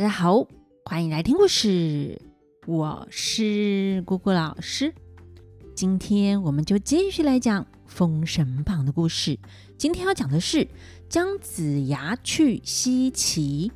[0.00, 0.46] 大家好，
[0.86, 2.18] 欢迎来听故事。
[2.66, 4.94] 我是姑姑老师。
[5.74, 9.38] 今天我们就继续来讲《封神榜》的故事。
[9.76, 10.66] 今天要讲的是
[11.10, 13.70] 姜子牙去西岐。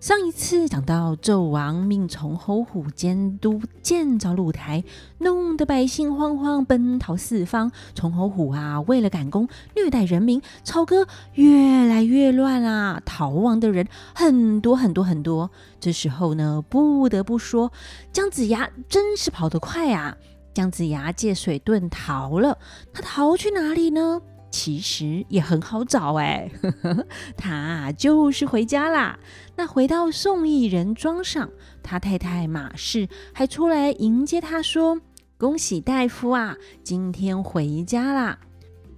[0.00, 4.84] 上一次讲到纣王命从侯虎监督建造露台，
[5.18, 7.72] 弄得百姓慌慌奔逃四方。
[7.96, 15.50] 从侯虎啊，为了赶工虐待人民，朝歌越来越乱啊，逃亡的人很多很多很多。
[15.80, 17.72] 这时候呢，不得不说
[18.12, 20.16] 姜子牙真是跑得快啊！
[20.54, 22.56] 姜子牙借水遁逃了，
[22.92, 24.22] 他逃去哪里呢？
[24.50, 26.50] 其实也很好找哎，
[27.36, 29.18] 他就是回家啦。
[29.56, 31.50] 那回到宋义人庄上，
[31.82, 35.00] 他太太马氏还出来迎接他，说
[35.36, 38.38] ：“恭喜大夫啊，今天回家啦。”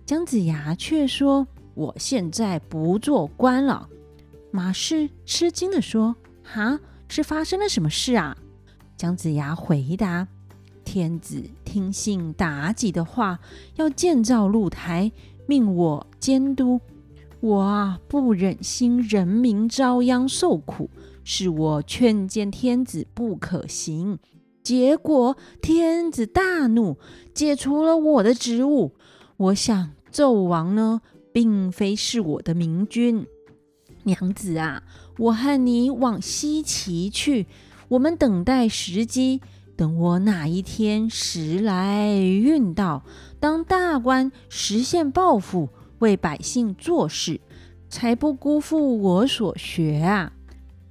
[0.07, 3.89] 姜子牙却说：“我现在不做官了。”
[4.53, 8.37] 马氏吃惊地说：“哈，是发生了什么事啊？”
[8.97, 10.29] 姜子牙回答
[10.85, 13.39] ：“天子听信妲己的话，
[13.77, 15.11] 要建造露台。”
[15.51, 16.81] 命我监督，
[17.41, 20.89] 我啊不忍心人民遭殃受苦，
[21.25, 24.20] 是我劝谏天子不可行。
[24.62, 26.98] 结果天子大怒，
[27.34, 28.92] 解除了我的职务。
[29.39, 31.01] 我想纣王呢，
[31.33, 33.27] 并非是我的明君。
[34.05, 34.85] 娘子啊，
[35.19, 37.48] 我和你往西岐去，
[37.89, 39.41] 我们等待时机。
[39.77, 43.03] 等我哪一天时来运到，
[43.41, 47.41] 当大官实现抱负，为百姓做事，
[47.88, 50.33] 才不辜负我所学啊！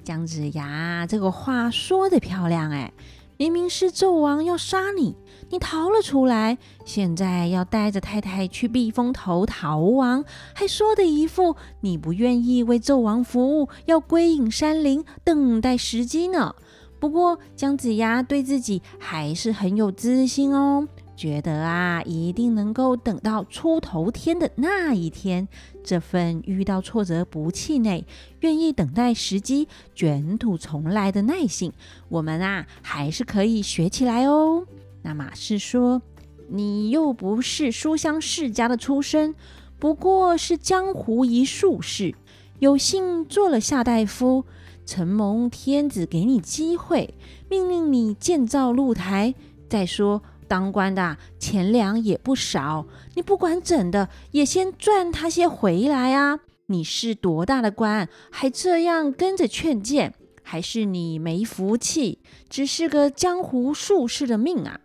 [0.03, 2.92] 姜子牙这个话说得漂亮哎，
[3.38, 5.16] 明明是纣王要杀你，
[5.52, 16.55] 你逃了出来，现在要带着太太去避风头逃亡，还说的一副你不愿意为纣王服务，要归隐山林，等待时机呢。
[17.00, 20.86] 不过，姜子牙对自己还是很有自信哦，
[21.20, 25.46] 觉得啊，一定能够等到出头天的那一天。
[25.84, 28.06] 这份遇到挫折不气馁、
[28.40, 31.74] 愿意等待时机、卷土重来的耐性，
[32.08, 34.66] 我们啊，还是可以学起来哦。
[35.02, 36.02] 那马氏说
[36.48, 39.36] ：“你又不是书香世家的出身，
[39.78, 42.16] 不过是江湖一术士，
[42.60, 44.46] 有幸做了下大夫。”
[44.86, 47.14] 承蒙天子给你机会，
[47.48, 49.36] 命令你建造露台。
[49.70, 56.39] 再说当官的钱粮也不少，你不管怎的，也先赚他些回来啊！
[56.65, 60.14] 你是多大的官，还这样跟着劝谏？
[60.42, 62.17] 还是你没福气，
[62.49, 64.80] 只是个江湖术士的命啊？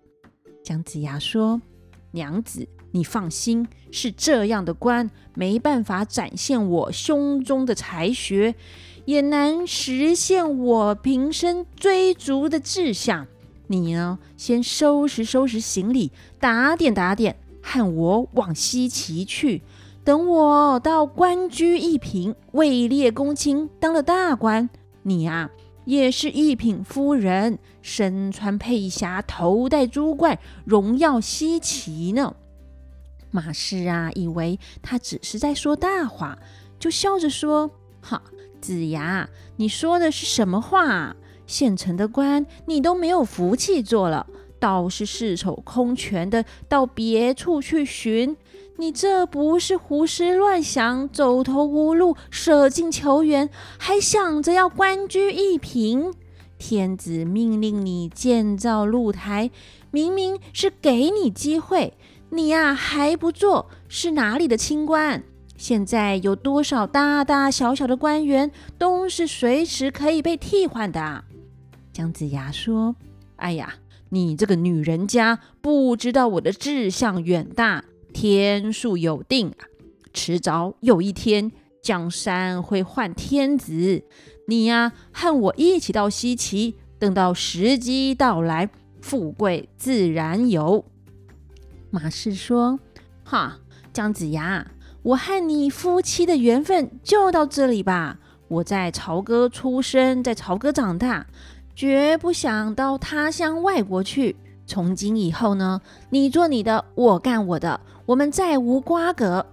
[0.63, 1.63] 姜子牙说
[2.13, 8.55] ：“娘子，你放心，是这样的官，没办法展现我胸中的才学。”
[9.07, 13.27] 也难实现我平生追逐的志向。
[13.75, 19.63] 你呢，先收拾收拾行李，打点打点，和我往西岐去。
[20.05, 24.69] 等我到官居一品，位列公卿，当了大官，
[25.03, 25.51] 你呀，
[25.85, 32.35] 也是一品夫人，身穿佩霞，头戴珠冠，荣耀西岐呢。
[33.31, 36.39] 马氏啊，以为他只是在说大话，
[36.79, 37.71] 就笑着说
[38.01, 38.23] ：“哈。”
[38.61, 41.15] 子牙，你说的是什么话？
[41.47, 44.27] 现成的官你都没有福气做了，
[44.59, 48.37] 倒是赤手空拳的到别处去寻，
[48.79, 56.13] 你这不是胡思乱想、走投无路、舍近求远，还想着要官居一品？
[56.57, 59.51] 天子命令你建造露台，
[59.91, 61.93] 明明是给你机会，
[62.31, 65.23] 你呀还不做，是哪里的清官？
[65.57, 71.25] 现在有多少大大小小的官员都是随时可以被替换的啊。
[71.95, 72.97] 姜子牙说
[73.37, 73.75] ：“哎呀，
[74.09, 79.63] 你这个女人家不知道我的志向远大，天数有定啊，
[80.13, 84.03] 迟早有一天江山会换天子。
[84.49, 88.69] 你呀，和我一起到西岐，等到时机到来，
[89.01, 90.85] 富贵自然有。”
[91.91, 92.81] 马氏说
[93.23, 93.61] ：“哈，
[93.93, 94.67] 姜子牙。”
[95.05, 98.19] 我和你夫妻的缘分就到这里吧。
[98.49, 101.27] 我在朝歌出生，在朝歌长大，
[101.75, 104.37] 绝不想到他乡外国去。
[104.67, 105.81] 从今以后呢，
[106.11, 109.45] 你做你的，我干我的，我们再无瓜葛。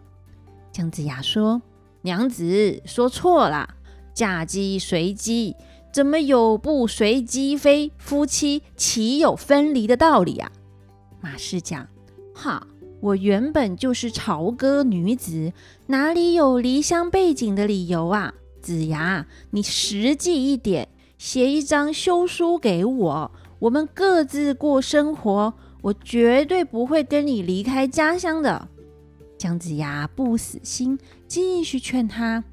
[0.71, 1.61] 姜子牙说
[2.01, 3.67] ：“娘子说错了，
[4.13, 5.55] 嫁鸡随鸡，
[5.91, 7.91] 怎么有不随鸡飞？
[7.97, 10.51] 夫妻岂有分离的道理啊？”
[11.19, 11.87] 马氏讲
[12.33, 12.65] ：“哈。”
[13.01, 15.53] 我原本就是朝歌女子，
[15.87, 18.31] 哪里有离乡背井的理由啊？
[18.61, 20.87] 子牙，你实际一点，
[21.21, 25.53] 写一张休书给我，我们各自过生活。
[25.83, 28.67] 我绝对不会跟你离开家乡的。
[29.37, 30.97] 姜子牙不死心，
[31.27, 32.43] 继续劝他：“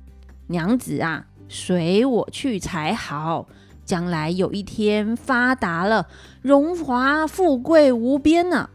[0.49, 3.49] 娘子啊，随我去才好。
[3.87, 6.07] 将来有一天发达了，
[6.43, 8.69] 荣华富贵无边呢。”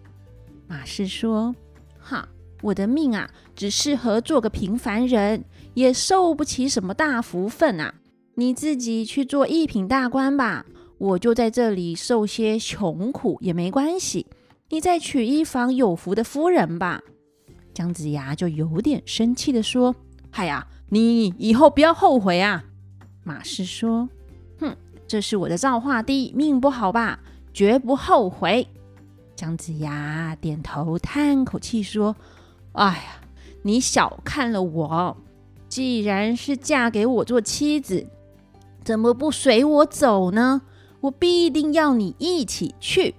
[0.67, 1.53] 马氏说
[2.01, 2.27] ：“哈，
[2.63, 7.93] 我的命啊，只适合做个平凡人，也受不起什么大福分啊。
[8.35, 10.65] 你自己去做一品大官吧，
[10.97, 14.25] 我就在这里受些穷苦也没关系。
[14.69, 17.01] 你再娶一房有福的夫人吧。”
[17.73, 19.95] 姜子牙就有点生气地说
[20.31, 22.63] ：“嗨呀，你以后不要后悔啊！”
[23.23, 24.09] 马氏说
[24.59, 24.75] ：“哼，
[25.07, 27.19] 这是我的造化地，命不好吧？
[27.53, 28.67] 绝不后悔。”
[29.35, 32.15] 姜子牙点头叹口气说
[32.73, 33.21] ：“哎呀，
[33.61, 35.17] 你小看了我。
[35.67, 38.05] 既然是嫁给我做妻子，
[38.83, 40.61] 怎么不随我走呢？
[41.01, 43.15] 我必定要你一起去。”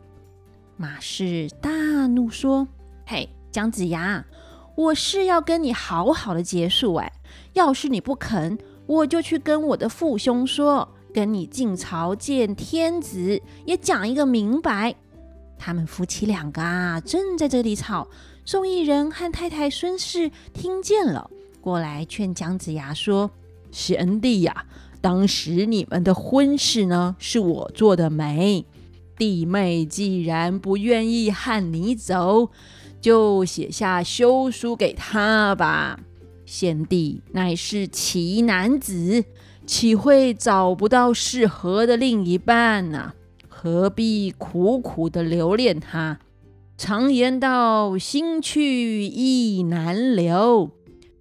[0.77, 1.71] 马氏大
[2.07, 2.67] 怒说
[3.07, 4.25] ：“嘿，姜子牙！”
[4.77, 7.13] 我是要跟你好好的结束哎，
[7.53, 14.97] 要是你不肯，我就去跟我的父兄说，跟你进朝见天子，也讲一个明白。
[15.57, 18.09] 他们夫妻两个啊，正在这里吵。
[18.45, 21.31] 宋义人和太太孙氏听见了，
[21.61, 23.31] 过来劝姜子牙说
[23.71, 24.67] ：“贤弟呀，
[25.05, 28.65] 当时你们的婚事呢，是我做的媒。
[29.19, 32.49] 弟妹既然不愿意和你走。”
[33.03, 36.01] 就写下休书给他吧。
[36.47, 39.23] 贤弟乃是奇男子，
[39.67, 43.13] 岂会找不到适合的另一半呢？
[43.47, 46.19] 何必苦苦的留恋他？
[46.79, 50.71] 常言道：“心去意难留”，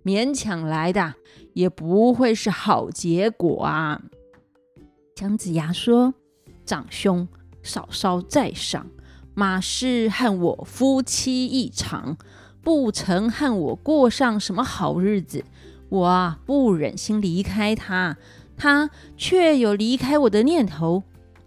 [0.05, 1.15] 勉强来的
[1.53, 4.01] 也不会是好结果啊。
[5.15, 6.13] 姜子牙说
[6.65, 7.27] ：“长兄，
[7.61, 8.87] 嫂嫂在上。”
[9.35, 12.17] 马氏和我夫妻一场，
[12.61, 15.43] 不曾和我过上什么好日子，
[15.89, 18.17] 我不忍心离开他，
[18.55, 21.01] 他却有离开我的念头。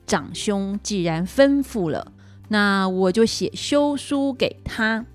[0.05, 2.11] 长兄既然吩咐了，
[2.49, 5.07] 那我就写休书给他。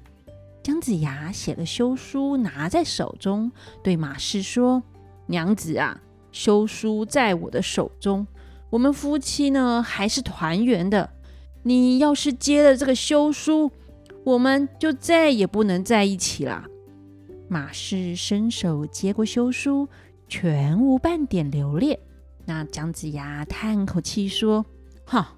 [0.64, 3.52] 姜子牙写了休书，拿在手中，
[3.84, 4.84] 对马氏说
[5.28, 8.28] ：“娘子啊，休书在我的手中，
[8.70, 11.10] 我们夫妻呢还是团圆的。”
[11.64, 13.72] 你要是接了这个休书，
[14.24, 16.66] 我们就再也不能在一起了。
[17.48, 19.88] 马氏伸手接过休书，
[20.28, 22.00] 全无半点留恋。
[22.46, 24.66] 那姜子牙叹口气说
[25.06, 25.38] ：“哈，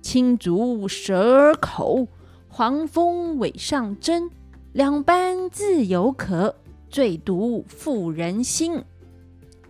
[0.00, 2.06] 青竹舌儿口，
[2.46, 4.30] 黄蜂尾上针，
[4.76, 6.54] 两般自有可，
[6.90, 8.84] 最毒妇人心。”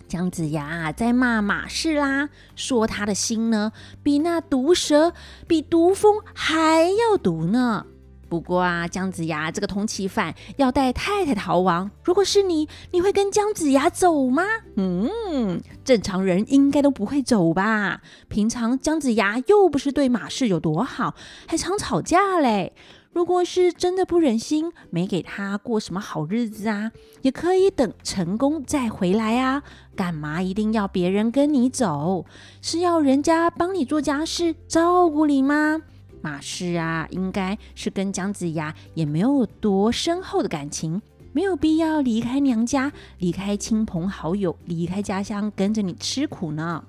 [0.08, 3.70] 姜子牙在骂马氏啦，说他的心呢，
[4.02, 5.12] 比那毒蛇、
[5.46, 7.86] 比毒蜂还要毒呢。
[8.28, 14.42] 不过啊，姜子牙这个通缉犯要带太太逃亡，如果是你，你会跟姜子牙走吗？
[14.74, 18.02] 嗯，正常人应该都不会走吧。
[18.26, 21.14] 平常姜子牙又不是对马氏有多好，
[21.46, 22.72] 还常吵架嘞。
[23.16, 26.92] 如果是真的不忍心，没给他过什么好日子啊，
[27.22, 29.62] 也可以等成功再回来啊。
[29.94, 32.26] 干嘛一定要别人跟你走？
[32.60, 35.80] 是要人家帮你做家事、照顾你吗？
[36.20, 41.00] 马氏啊，应该是跟姜子牙也没有多深厚的感情，
[41.32, 46.84] 没有必要离开娘家、离开亲朋好友、离开家乡跟着你吃苦呢。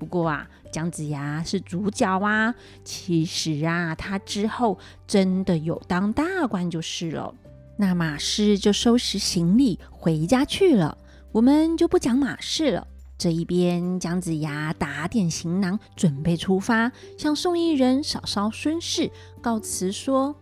[0.00, 0.48] 不过啊。
[0.72, 2.54] 姜子牙是主角啊，
[2.84, 7.34] 其实啊，他之后真的有当大官就是了。
[7.76, 10.96] 那马氏就收拾行李回家去了，
[11.32, 12.86] 我们就不讲马氏了。
[13.18, 19.10] 这一边，姜子牙打点行囊，准备出发，向宋义人、嫂嫂孙氏
[19.42, 20.36] 告辞说：“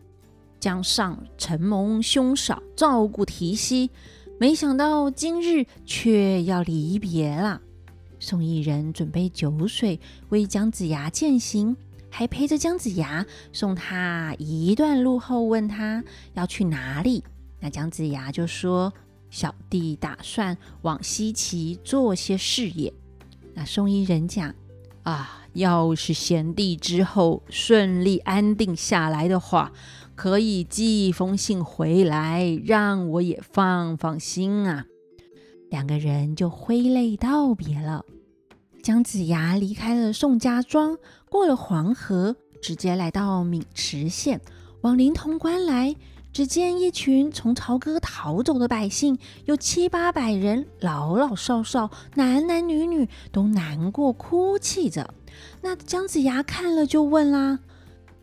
[0.61, 3.89] 姜尚承蒙兄嫂照顾提携，
[4.39, 7.63] 没想到今日却要离别了。”
[8.21, 11.77] 宋义人准备酒水为姜子牙饯行，
[12.11, 16.03] 还陪着姜子牙送他一段路后，问他
[16.35, 17.23] 要去哪里。
[17.61, 18.93] 那姜子牙就说
[19.31, 22.93] ：“小弟打算往西岐做些事业。”
[23.55, 24.55] 那宋义人讲
[25.03, 29.73] ：“啊，要是贤弟之后顺利安定下来的话，
[30.15, 34.87] 可以寄一封信回来，让我也放放心啊。”
[35.71, 38.05] 两个人就挥泪道别了。
[38.83, 40.97] 姜子牙离开了宋家庄，
[41.29, 44.41] 过了黄河，直接来到渑池县，
[44.83, 45.95] 往临潼关来。
[46.31, 55.13] 只见一群从朝歌逃走的百姓，有七八百人，老老少少、男男女女，都难过哭泣着。
[55.63, 57.59] 那姜子牙看了就问啦：“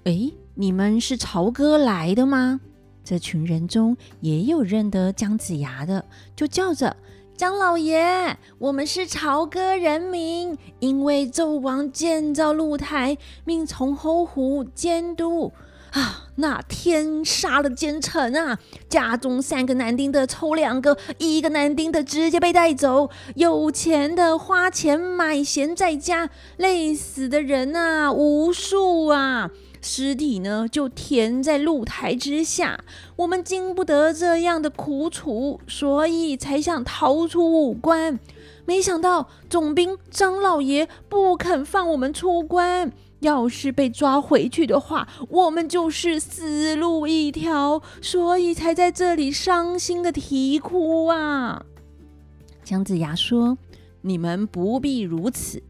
[0.05, 2.61] 诶，你们是朝歌来的吗？”
[3.03, 6.95] 这群人中也有认得姜子牙的，就叫着
[7.37, 15.51] ：“张老爷，我们是朝歌人民，因为纣王建造露台，命从侯虎监督。”
[15.91, 16.27] 啊！
[16.35, 18.57] 那天杀了奸臣啊！
[18.89, 23.09] 家中三个男丁的抽两个，一个男丁的直接被带走。
[23.35, 29.49] 有钱的花钱买闲在家，累死的人啊无数啊！
[29.85, 32.83] 尸体呢就填在露台之下。
[33.17, 38.19] 我们经不得这样的苦楚，所以才想逃出五关。
[38.65, 42.91] 没想到总兵张老爷不肯放我们出关。
[43.19, 51.63] 要是被抓回去的话，我们就是死路一条，所以才在这里伤心的啼哭啊！
[52.63, 53.57] 姜子牙说
[54.01, 55.63] ：“你们不必如此，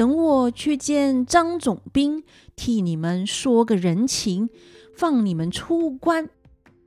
[0.00, 2.24] 等我去见张总兵，
[2.56, 4.48] 替你们说个人情，
[4.96, 6.30] 放你们出关。”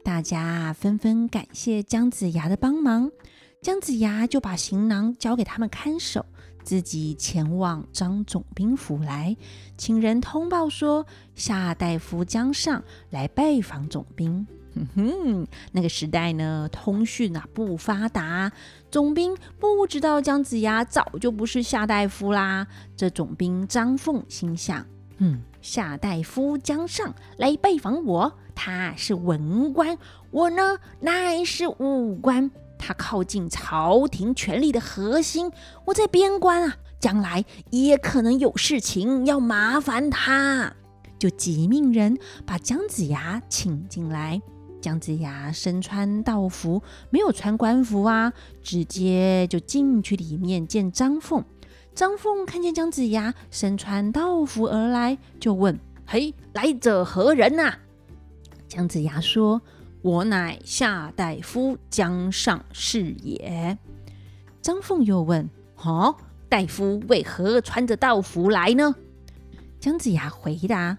[0.04, 3.12] 大家纷纷感谢姜子牙的帮忙，
[3.62, 6.26] 姜子牙就把行囊交给他们看守。
[6.64, 9.38] 自己前往张总兵府来，
[9.78, 11.06] 请人通报说
[11.36, 14.48] 夏大夫姜尚来拜访总兵。
[14.76, 18.52] 哼哼，那个时代呢，通讯啊不发达，
[18.90, 22.66] 总兵不知道姜子牙早就不是夏大夫啦。
[22.96, 24.86] 这总兵张凤心想：
[25.18, 29.98] 嗯，夏大夫姜尚来拜访我，他是文官，
[30.32, 32.50] 我呢乃是武官。
[32.86, 35.50] 他靠近朝廷权力的核心，
[35.86, 40.74] 我在边关啊，将来也可能有事情要麻烦他，
[41.18, 44.42] 就急命人把姜子牙请进来。
[44.84, 51.46] 姜子牙身穿道服，没有穿官服啊，直接就进去里面见张凤。
[51.96, 57.76] 张凤看见姜子牙身穿道服而来，就问：“嘿，来者何人呐？”
[58.68, 59.62] 姜子牙说。
[60.02, 63.78] 我乃夏大夫姜尚是也。
[64.62, 65.50] 张凤又问
[65.82, 66.14] ：“哦，
[66.50, 68.94] 大夫为何穿着道服来呢？”
[69.80, 70.98] 姜子牙回答：“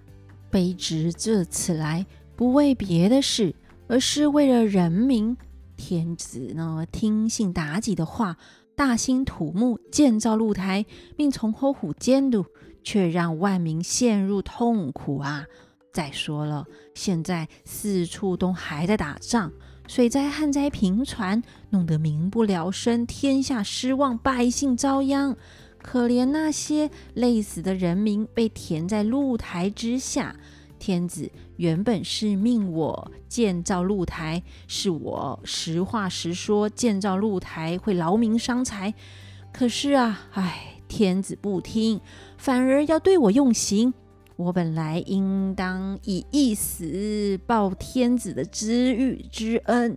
[0.50, 3.54] 卑职这次来，不为别的事，
[3.94, 5.36] 而是为了人民。
[5.76, 8.36] 天子呢，听信妲己的话，
[8.74, 10.84] 大兴土木，建造露台，
[11.16, 12.44] 命从侯虎监督，
[12.82, 15.46] 却让万民陷入痛苦啊！”
[15.94, 19.52] 再说了，现在四处都还在打仗，
[19.86, 25.36] 水灾、旱灾频传，弄得民不聊生，天下失望，百姓遭殃。
[25.80, 30.34] 可怜那些累死的人民被填在露台之下。
[30.80, 38.92] 天子原本是命我建造露台，是我实话实说，建造露台会劳民伤财。
[39.52, 42.00] 可是啊，唉，天子不听，
[42.37, 43.94] 反而要对我用刑。
[44.37, 49.96] 我本来应当以一死报天子的知遇之恩，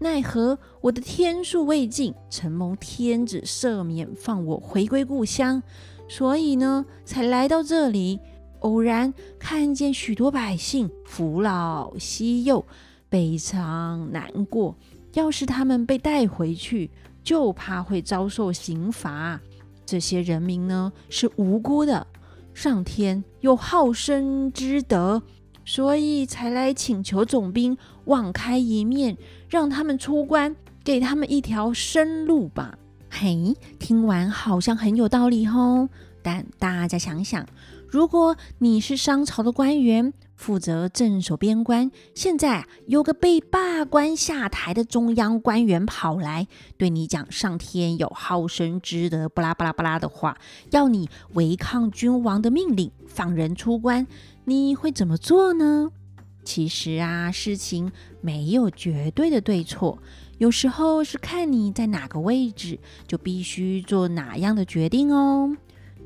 [0.00, 5.62] 奈何我的天数未尽，承蒙天子赦免，放我回归故乡，
[6.06, 8.20] 所以呢，才来到这里。
[8.60, 12.64] 偶然看见许多百姓扶老携幼，
[13.08, 14.76] 悲伤难过。
[15.14, 16.90] 要是他们被带回去，
[17.24, 19.40] 就怕会遭受刑罚。
[19.86, 22.06] 这些人民呢，是无辜的。
[22.52, 25.22] 上天有好生之德，
[25.64, 29.16] 所以才来请求总兵网开一面，
[29.48, 32.76] 让他们出关，给他们一条生路吧。
[33.08, 35.88] 嘿，听完好像很有道理哦。
[36.20, 37.46] 但大家想想，
[37.90, 50.36] 如果你是商朝的官员，负责镇守边关，现在有个被罢官下台的中央官员跑来对你讲上天有好生之德，巴拉巴拉巴拉的话，
[50.70, 54.06] 要你违抗君王的命令，放人出关，
[54.44, 55.90] 你会怎么做呢？
[56.44, 57.90] 其实啊，事情
[58.20, 59.98] 没有绝对的对错，
[60.36, 65.56] 有时候是看你在哪个位置，就必须做哪样的决定哦。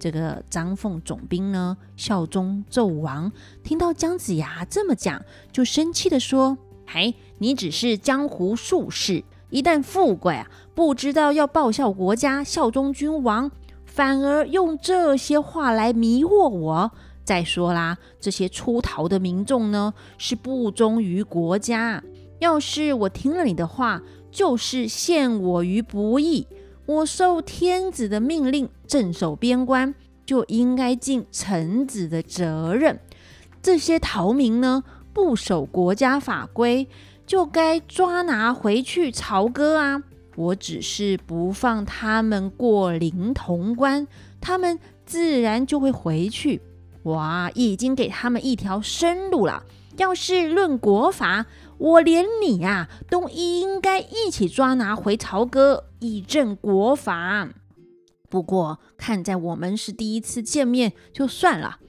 [0.02, 3.30] 这个张凤总兵呢，效忠纣王，
[3.62, 13.48] 听到姜子牙这么讲，就生气地说：“嘿，你只是江湖术士，一旦富贵啊，不知道要报效国家，效忠君王，
[13.84, 16.90] 反而用这些话来迷惑我。
[17.22, 22.02] 再说啦，这些出逃的民众呢，是不忠于国家。
[22.40, 26.44] 要是我听了你的话，就是陷我于不义。”
[26.84, 29.94] 我受天子的命令镇守边关，
[30.26, 32.98] 就应该尽臣子的责任。
[33.62, 36.88] 这些逃民呢，不守国家法规，
[37.26, 40.02] 就该抓拿回去朝歌啊！
[40.34, 44.08] 我只是不放他们过临潼关，
[44.40, 46.60] 他们自然就会回去。
[47.02, 49.62] 我已经给他们一条生路了。
[49.98, 51.44] 要是论国法，
[51.82, 57.48] 我连你呀、都应该一起抓拿回朝歌，以正国法。
[58.30, 61.80] 不过看在我们是第一次见面，就算了。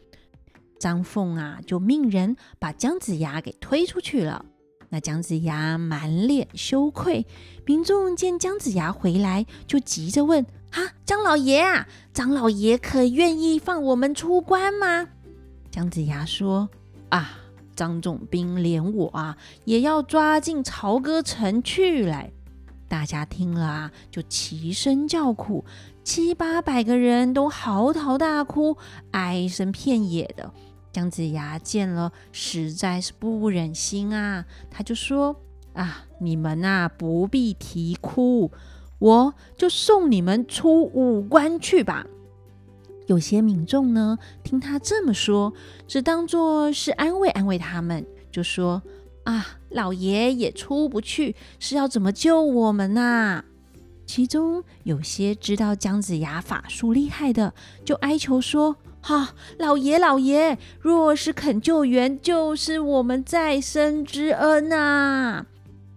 [0.80, 4.48] 张凤啊，就命人把姜子牙给推出去了。
[4.90, 7.28] 那姜子牙满脸羞愧，
[7.64, 15.10] 民众见姜子牙回来，就急着问：“啊，张老爷啊，张老爷可愿意放我们出关吗？”
[15.70, 16.68] 姜子牙说
[17.10, 17.42] ：“啊。”
[17.76, 22.32] 张总兵连我啊，也要抓进朝歌城去来。
[22.88, 25.66] 大家听了啊，就齐声叫苦，
[26.04, 28.78] 七八百个人都嚎啕大哭，
[29.12, 30.52] 哀声遍野的。
[30.92, 35.36] 姜子牙见了，实在是不忍心啊，他就说
[35.74, 38.52] ：“啊，你们啊，不必啼哭，
[39.00, 42.06] 我就送你们出五关去吧。”
[43.14, 45.54] 有些民众呢，听他这么说，
[45.88, 48.82] 只当作是安慰安慰他们，就说
[49.26, 53.44] ：“啊，老爷也出不去，是要怎么救我们呐？”
[54.08, 57.54] 其中有些知道姜子牙法术厉害的，
[57.86, 65.46] 就哀求说：“哈、老爷老爷，若是肯救援，就是我们再生之恩呐。”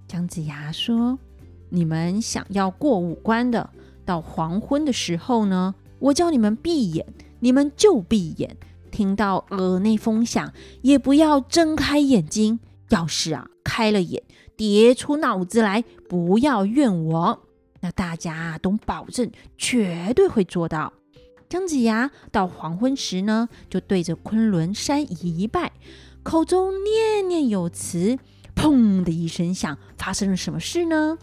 [0.06, 1.18] 姜子牙说
[1.70, 3.70] ：“你们想要过五关的，
[4.04, 7.06] 到黄昏的时候呢？”我叫你们闭眼，
[7.40, 8.50] 你们就闭眼；
[8.90, 12.60] 听到耳内风响，也不要睁开眼睛。
[12.90, 14.22] 要是啊开了眼，
[14.56, 17.42] 跌出脑子来，不要怨我。
[17.80, 20.92] 那大家都保证绝对会做到。
[21.48, 25.72] 姜子牙到黄昏时呢，就对着昆仑山一拜，
[26.22, 28.18] 口中念念有词。
[28.54, 31.18] 砰的一声响，发生了什么事呢？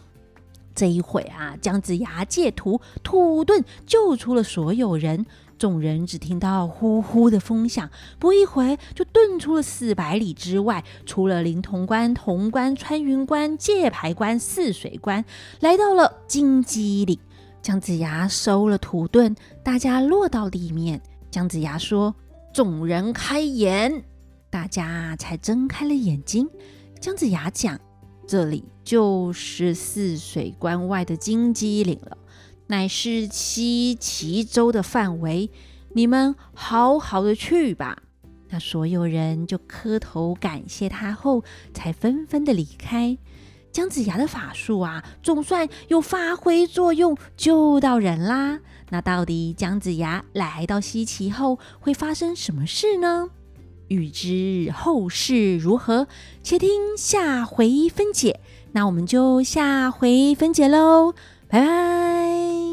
[0.74, 5.24] 这一会啊，姜子牙借土土遁救出了所有人。
[5.56, 15.24] 众人只听到呼呼的风响，不一会就遁出了四百里之外，出了灵潼关、潼关、穿云关、界牌关、泗水关，
[15.60, 17.16] 来到了荆棘岭。
[17.62, 21.00] 姜子牙收了土遁，大家落到地面。
[21.30, 22.14] 姜子牙说
[22.52, 24.04] ：“众人开眼。”
[24.50, 26.48] 大家才睁开了眼睛。
[27.00, 27.78] 姜子牙讲。
[28.26, 32.18] 这里就是泗水关外的金鸡岭了，
[32.66, 35.50] 乃是西岐州的范围。
[35.94, 38.02] 你们好好的去吧。
[38.50, 41.42] 那所有人就磕头感谢他后，
[41.72, 43.16] 才纷纷的离开。
[43.72, 48.60] 姜子牙的法术啊，总算又发挥作用，救到人啦。
[48.90, 53.30] 那到底姜子牙来到西岐后会发生什么事呢？
[53.88, 56.06] 欲知后事如何，
[56.42, 58.40] 且听下回分解。
[58.74, 61.14] 那我们就下回分解喽
[61.48, 62.63] 拜拜。